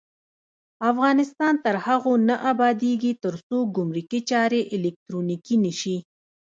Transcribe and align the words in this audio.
افغانستان 0.91 1.53
تر 1.65 1.75
هغو 1.85 2.13
نه 2.27 2.35
ابادیږي، 2.51 3.11
ترڅو 3.23 3.57
ګمرکي 3.75 4.19
چارې 4.29 4.59
الکترونیکي 4.75 5.55
نشي. 5.63 5.97